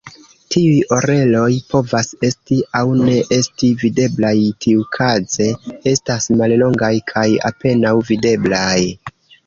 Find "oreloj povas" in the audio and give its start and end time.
0.95-2.09